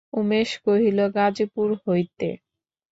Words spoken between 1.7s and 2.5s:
হইতে।